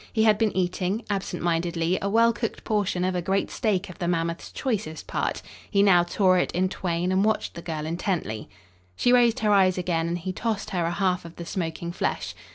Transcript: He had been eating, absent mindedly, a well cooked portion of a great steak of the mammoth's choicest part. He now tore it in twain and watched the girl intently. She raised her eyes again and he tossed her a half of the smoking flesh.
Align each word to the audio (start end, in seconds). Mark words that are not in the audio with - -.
He 0.11 0.23
had 0.23 0.39
been 0.39 0.57
eating, 0.57 1.03
absent 1.11 1.43
mindedly, 1.43 1.99
a 2.01 2.09
well 2.09 2.33
cooked 2.33 2.63
portion 2.63 3.03
of 3.05 3.13
a 3.13 3.21
great 3.21 3.51
steak 3.51 3.87
of 3.87 3.99
the 3.99 4.07
mammoth's 4.07 4.51
choicest 4.51 5.05
part. 5.05 5.43
He 5.69 5.83
now 5.83 6.01
tore 6.01 6.39
it 6.39 6.51
in 6.53 6.69
twain 6.69 7.11
and 7.11 7.23
watched 7.23 7.53
the 7.53 7.61
girl 7.61 7.85
intently. 7.85 8.49
She 8.95 9.13
raised 9.13 9.41
her 9.41 9.51
eyes 9.51 9.77
again 9.77 10.07
and 10.07 10.17
he 10.17 10.33
tossed 10.33 10.71
her 10.71 10.85
a 10.85 10.89
half 10.89 11.23
of 11.23 11.35
the 11.35 11.45
smoking 11.45 11.91
flesh. 11.91 12.33